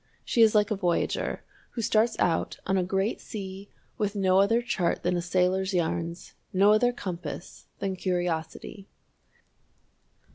She 0.25 0.41
is 0.41 0.55
like 0.55 0.71
a 0.71 0.75
voyager 0.75 1.43
who 1.77 1.83
starts 1.83 2.15
out 2.17 2.57
on 2.65 2.75
a 2.75 2.81
great 2.83 3.21
sea 3.21 3.69
with 3.99 4.15
no 4.15 4.39
other 4.39 4.63
chart 4.63 5.03
than 5.03 5.15
a 5.15 5.21
sailor's 5.21 5.75
yarns, 5.75 6.33
no 6.51 6.71
other 6.73 6.91
compass 6.91 7.67
than 7.77 7.95
curiosity. 7.95 8.87